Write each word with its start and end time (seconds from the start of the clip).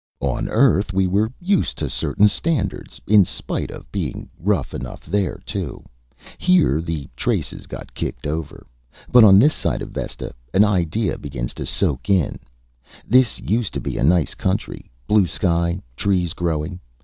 On 0.21 0.49
Earth 0.49 0.93
we 0.93 1.05
were 1.05 1.31
used 1.39 1.77
to 1.77 1.87
certain 1.87 2.27
standards 2.27 2.99
in 3.05 3.23
spite 3.23 3.69
of 3.69 3.91
being 3.91 4.31
rough 4.39 4.73
enough 4.73 5.05
there, 5.05 5.39
too. 5.45 5.83
Here, 6.39 6.81
the 6.81 7.07
traces 7.15 7.67
got 7.67 7.93
kicked 7.93 8.25
over. 8.25 8.65
But 9.11 9.23
on 9.23 9.37
this 9.37 9.53
side 9.53 9.83
of 9.83 9.91
Vesta, 9.91 10.31
an 10.55 10.63
idea 10.65 11.19
begins 11.19 11.53
to 11.53 11.67
soak 11.67 12.09
in: 12.09 12.39
This 13.07 13.37
used 13.39 13.75
to 13.75 13.79
be 13.79 13.93
nice 14.01 14.33
country 14.33 14.89
blue 15.07 15.27
sky, 15.27 15.83
trees 15.95 16.33
growing. 16.33 16.79